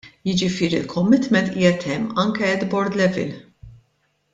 Jiġifieri 0.27 0.77
l-commitment 0.83 1.53
qiegħed 1.57 1.85
hemm 1.91 2.19
anke 2.25 2.51
at 2.57 2.67
board 2.75 3.01
level. 3.05 3.33